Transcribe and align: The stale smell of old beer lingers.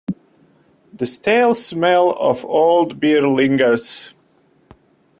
The 0.93 1.05
stale 1.05 1.53
smell 1.53 2.17
of 2.17 2.43
old 2.45 2.99
beer 2.99 3.27
lingers. 3.27 4.15